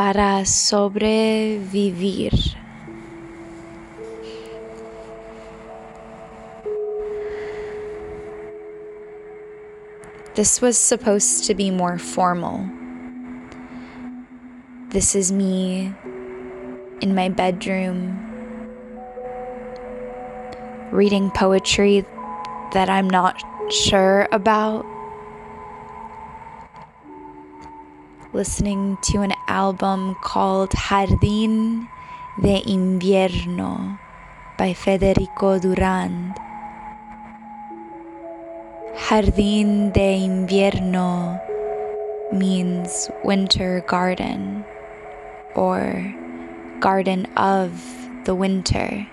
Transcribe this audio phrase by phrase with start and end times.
[0.00, 2.32] para sobrevivir.
[10.34, 12.64] This was supposed to be more formal.
[14.88, 15.92] This is me
[17.02, 18.16] in my bedroom
[20.92, 22.06] reading poetry
[22.72, 23.36] that I'm not
[23.70, 24.86] sure about,
[28.32, 31.88] listening to an album called Jardín
[32.40, 33.98] de Invierno
[34.56, 36.36] by Federico Durand.
[38.94, 41.40] Jardín de Invierno
[42.32, 44.64] means winter garden
[45.56, 46.14] or
[46.78, 47.82] garden of
[48.26, 49.08] the winter.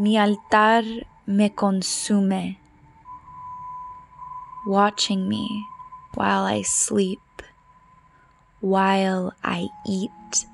[0.00, 0.82] Mi altar
[1.26, 2.56] me consume,
[4.66, 5.66] watching me
[6.14, 7.20] while I sleep,
[8.60, 10.46] while I eat.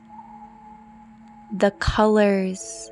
[1.57, 2.91] The colors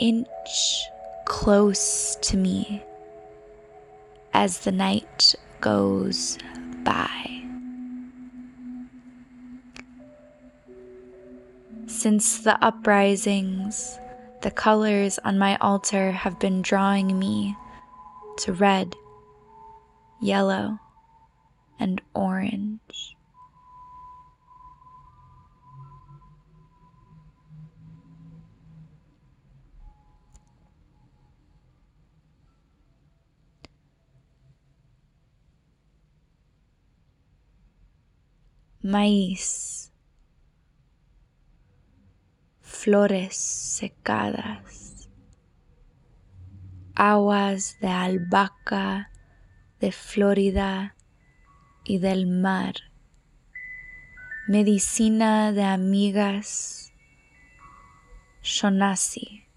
[0.00, 0.88] inch
[1.26, 2.82] close to me
[4.34, 6.38] as the night goes
[6.82, 7.44] by.
[11.86, 14.00] Since the uprisings,
[14.46, 17.56] the colors on my altar have been drawing me
[18.36, 18.94] to red,
[20.20, 20.78] yellow,
[21.80, 23.16] and orange.
[38.84, 39.75] Maíz
[42.86, 45.08] flores secadas,
[46.94, 49.10] aguas de albahaca,
[49.80, 50.94] de Florida
[51.82, 52.74] y del mar,
[54.46, 56.92] medicina de amigas,
[58.42, 59.48] Shonasi,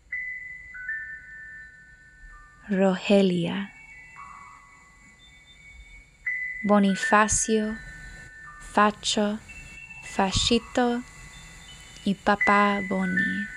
[2.67, 3.72] Rogelia,
[6.63, 7.78] Bonifacio,
[8.59, 9.38] Facho,
[10.16, 11.03] Fashito,
[12.06, 13.48] y Papá Boni.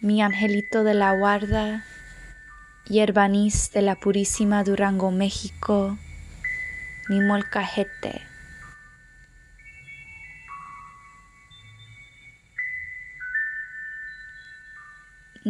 [0.00, 1.84] Mi angelito de la guarda,
[2.86, 5.98] yerbanís de la purísima Durango, México,
[7.08, 8.29] mi molcajete.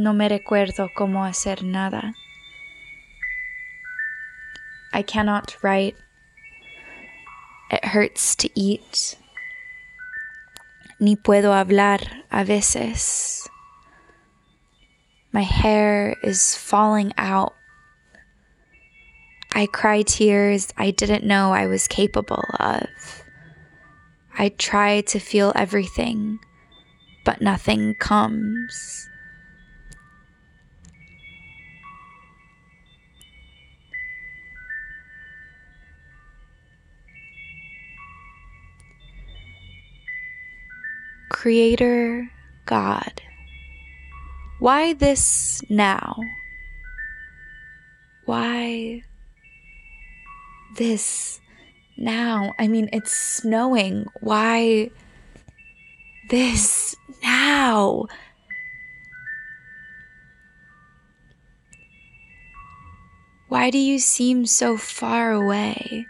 [0.01, 2.15] No me recuerdo cómo hacer nada.
[4.95, 5.95] I cannot write.
[7.71, 9.19] It hurts to eat.
[10.99, 12.01] Ni puedo hablar
[12.31, 13.47] a veces.
[15.33, 17.53] My hair is falling out.
[19.53, 22.89] I cry tears I didn't know I was capable of.
[24.39, 26.39] I try to feel everything,
[27.23, 29.10] but nothing comes.
[41.31, 42.31] Creator
[42.67, 43.23] God.
[44.59, 46.21] Why this now?
[48.27, 49.03] Why
[50.77, 51.41] this
[51.97, 52.53] now?
[52.59, 54.07] I mean, it's snowing.
[54.21, 54.91] Why
[56.29, 58.07] this now?
[63.49, 66.07] Why do you seem so far away?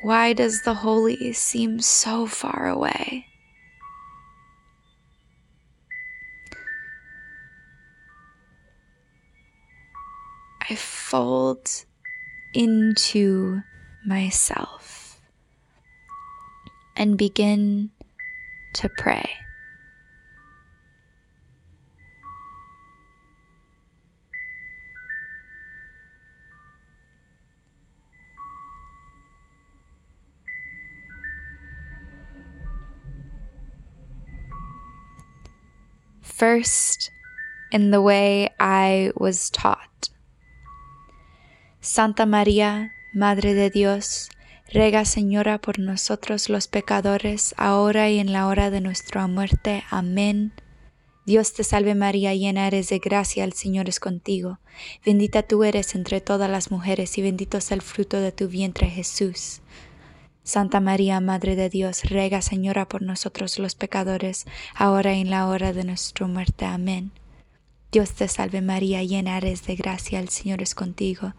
[0.00, 3.26] Why does the holy seem so far away?
[10.70, 11.68] I fold
[12.54, 13.62] into
[14.06, 15.20] myself
[16.96, 17.90] and begin
[18.74, 19.28] to pray.
[36.38, 37.10] First
[37.72, 40.10] in the way I was taught.
[41.80, 44.28] Santa María, Madre de Dios,
[44.72, 49.82] rega Señora por nosotros los pecadores, ahora y en la hora de nuestra muerte.
[49.90, 50.52] Amén.
[51.26, 54.60] Dios te salve María, llena eres de gracia, el Señor es contigo.
[55.04, 58.88] Bendita tú eres entre todas las mujeres y bendito es el fruto de tu vientre
[58.88, 59.60] Jesús.
[60.48, 65.46] Santa María, Madre de Dios, rega Señora por nosotros los pecadores, ahora y en la
[65.46, 66.64] hora de nuestra muerte.
[66.64, 67.12] Amén.
[67.92, 71.34] Dios te salve María, llena eres de gracia, el Señor es contigo.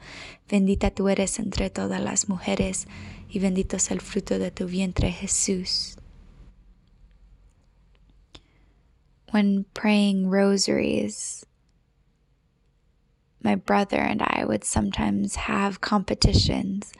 [0.47, 2.87] Bendita tú eres entre todas las mujeres
[3.27, 5.97] y bendito es el fruto de tu vientre Jesús.
[9.31, 11.45] when praying rosaries,
[13.43, 16.91] my brother and I would sometimes have competitions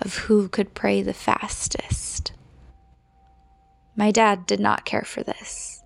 [0.00, 2.32] of who could pray the fastest.
[3.96, 5.82] My dad did not care for this,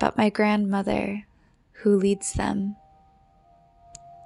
[0.00, 1.26] but my grandmother,
[1.82, 2.76] who leads them,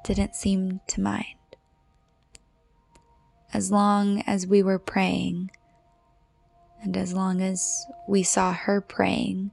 [0.05, 1.37] didn't seem to mind.
[3.53, 5.51] As long as we were praying,
[6.83, 9.51] and as long as we saw her praying,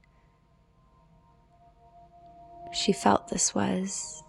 [2.71, 4.23] she felt this was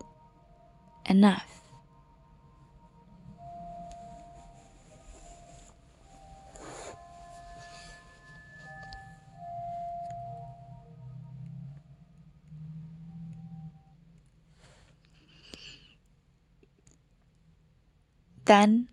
[1.07, 1.60] enough.
[18.51, 18.89] Then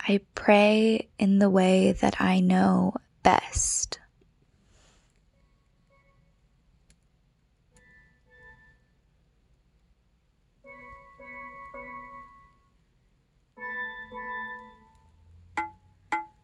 [0.00, 4.00] I pray in the way that I know best.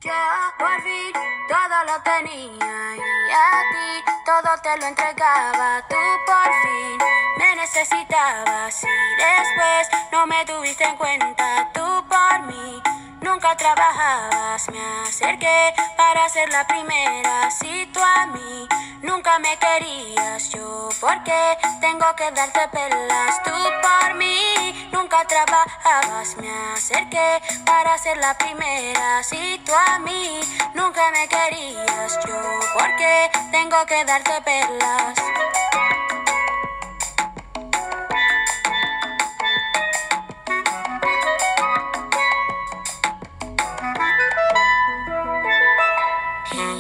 [0.05, 0.13] Yo
[0.57, 1.13] por fin
[1.51, 5.83] todo lo tenía a ti todo te lo entregaba.
[5.89, 5.97] Tú
[6.27, 6.99] por fin
[7.39, 11.71] me necesitabas y después no me tuviste en cuenta.
[11.73, 12.83] Tú por mí
[13.21, 14.69] nunca trabajabas.
[14.71, 17.51] Me acerqué para ser la primera.
[17.51, 18.69] Si tú a mí
[19.05, 23.43] nunca me querías, yo porque tengo que darte pelas.
[23.45, 23.53] Tú
[23.85, 26.37] por mí nunca trabajabas.
[26.39, 29.23] Me acerqué para ser la primera.
[29.23, 30.41] Si tú a mí
[30.75, 32.41] nunca me querías, yo
[32.75, 34.25] porque tengo que darte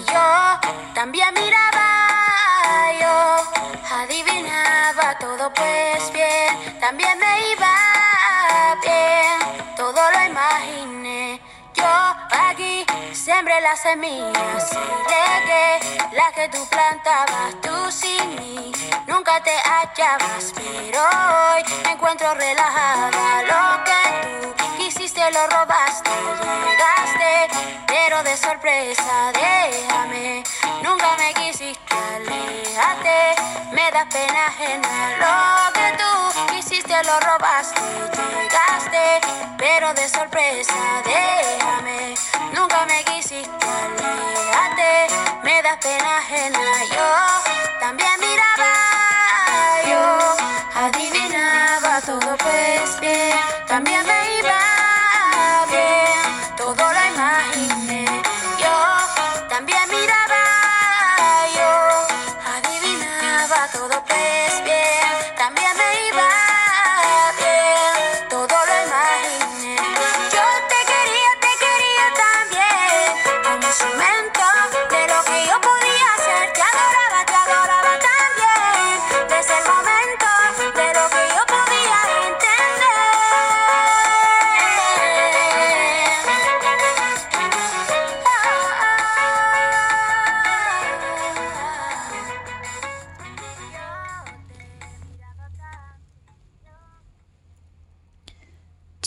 [0.06, 0.60] yo
[0.94, 1.63] también miraba,
[6.84, 7.73] también me iba
[13.74, 15.80] las semillas y regué
[16.12, 18.72] las que tú plantabas, tú sin mí
[19.08, 23.42] nunca te hallabas, pero hoy me encuentro relajada.
[23.42, 26.10] Lo que tú quisiste lo robaste,
[26.64, 27.48] llegaste,
[27.88, 30.44] pero de sorpresa, déjame.
[30.82, 33.34] Nunca me quisiste, aléjate,
[33.72, 34.88] me da pena ajena.
[35.24, 37.80] Lo que tú quisiste lo robaste,
[38.38, 39.20] llegaste,
[39.58, 42.14] pero de sorpresa, déjame.
[42.52, 43.23] Nunca me quisiste,
[45.84, 46.64] pena ajena.
[46.94, 47.23] Yo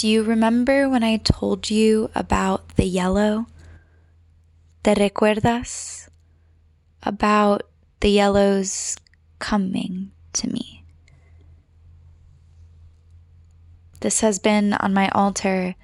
[0.07, 3.47] Do you remember when I told you about the yellow?
[4.81, 6.07] ¿Te recuerdas?
[7.03, 7.63] About
[7.99, 8.95] the yellows
[9.39, 10.85] coming to me.
[13.99, 15.75] This has been on my altar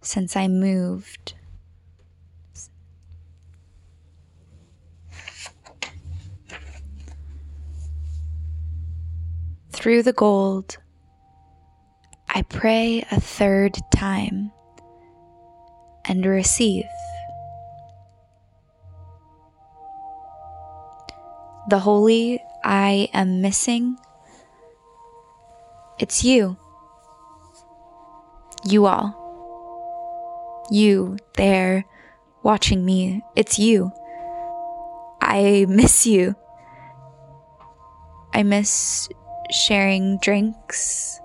[0.00, 1.34] since I moved.
[9.72, 10.78] Through the gold,
[12.36, 14.50] I pray a third time
[16.04, 16.84] and receive.
[21.70, 23.98] The holy I am missing,
[26.00, 26.56] it's you.
[28.64, 29.20] You all.
[30.72, 31.84] You there
[32.42, 33.92] watching me, it's you.
[35.20, 36.34] I miss you.
[38.32, 39.08] I miss
[39.52, 41.20] sharing drinks.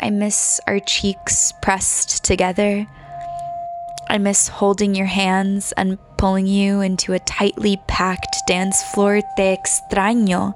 [0.00, 2.86] I miss our cheeks pressed together.
[4.08, 9.20] I miss holding your hands and pulling you into a tightly packed dance floor.
[9.36, 10.54] Te extraño.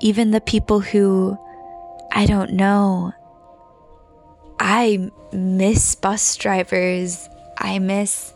[0.00, 1.38] Even the people who
[2.12, 3.12] I don't know.
[4.60, 7.28] I miss bus drivers.
[7.58, 8.34] I miss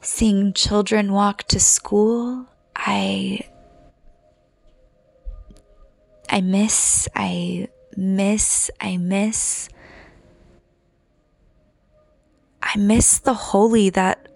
[0.00, 2.46] seeing children walk to school.
[2.74, 3.40] I
[6.30, 9.68] I miss, I miss, I miss.
[12.62, 14.28] I miss the holy that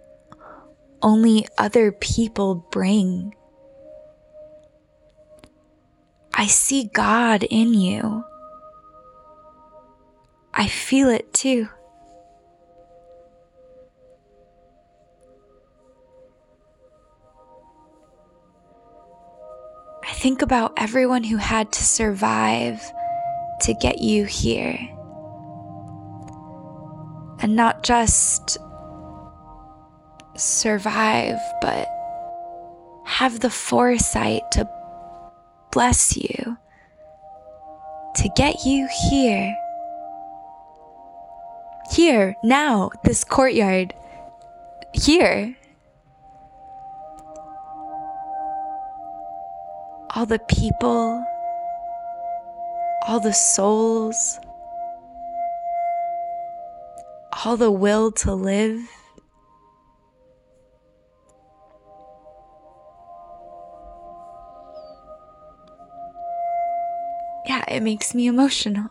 [1.02, 3.34] only other people bring.
[6.34, 8.24] I see God in you.
[10.54, 11.68] I feel it too.
[20.12, 22.82] I think about everyone who had to survive
[23.62, 24.78] to get you here.
[27.40, 28.58] And not just
[30.36, 31.88] survive, but
[33.06, 34.68] have the foresight to
[35.70, 36.58] bless you,
[38.16, 39.56] to get you here.
[41.90, 43.94] Here, now, this courtyard.
[44.92, 45.56] Here.
[50.14, 51.24] All the people,
[53.06, 54.38] all the souls,
[57.44, 58.86] all the will to live.
[67.46, 68.90] Yeah, it makes me emotional.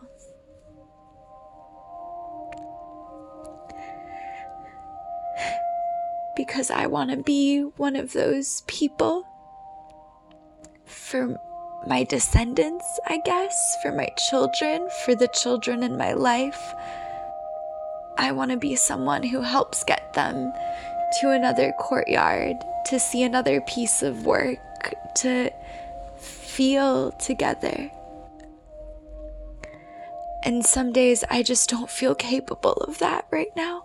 [6.34, 9.24] Because I want to be one of those people
[11.12, 11.38] for
[11.86, 16.74] my descendants, I guess, for my children, for the children in my life.
[18.16, 20.52] I want to be someone who helps get them
[21.20, 24.58] to another courtyard, to see another piece of work,
[25.16, 25.50] to
[26.18, 27.90] feel together.
[30.44, 33.84] And some days I just don't feel capable of that right now.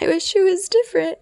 [0.00, 1.18] I wish it was different.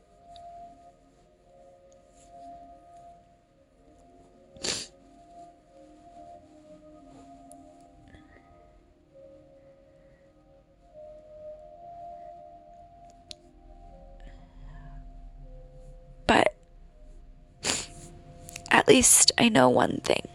[18.88, 20.26] Least I know one thing.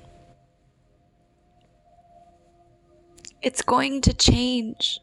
[3.41, 4.99] It's going to change.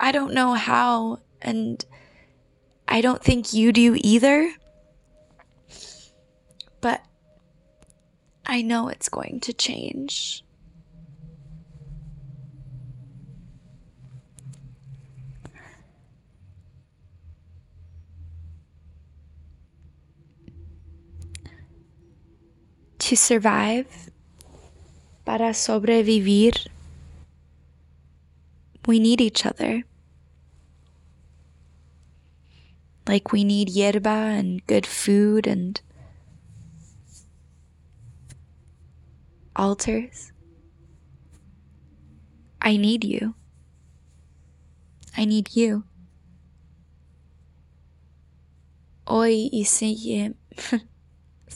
[0.00, 1.84] I don't know how, and
[2.88, 4.50] I don't think you do either.
[6.80, 7.02] But
[8.44, 10.42] I know it's going to change.
[23.06, 23.86] To survive,
[25.24, 26.66] para sobrevivir,
[28.84, 29.84] we need each other.
[33.06, 35.80] Like we need yerba and good food and
[39.54, 40.32] altars.
[42.60, 43.36] I need you.
[45.16, 45.84] I need you.
[49.06, 50.34] Hoy hice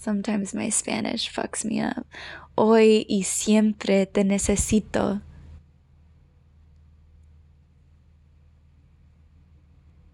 [0.00, 2.06] Sometimes my Spanish fucks me up.
[2.56, 5.20] Hoy y siempre te necesito.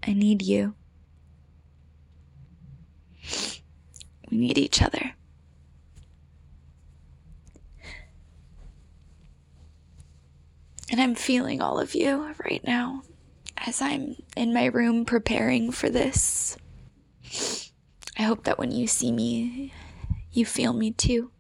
[0.03, 0.75] I need you.
[4.29, 5.15] We need each other.
[10.91, 13.03] And I'm feeling all of you right now
[13.57, 16.57] as I'm in my room preparing for this.
[18.19, 19.73] I hope that when you see me,
[20.33, 21.31] you feel me too.